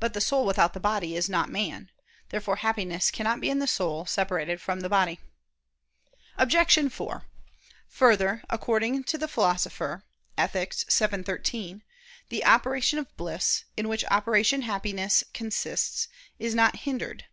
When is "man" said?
1.48-1.92